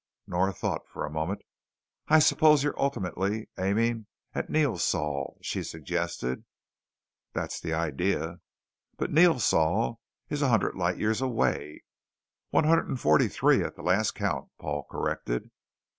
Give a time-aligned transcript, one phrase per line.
[0.25, 1.43] Nora thought for a moment.
[2.07, 6.43] "I suppose you're ultimately aiming at Neosol," she suggested.
[7.33, 8.41] "That's the idea."
[8.97, 11.83] "But Neosol is a hundred light years away"
[12.49, 15.51] "One hundred and forty three at the last count," Paul corrected.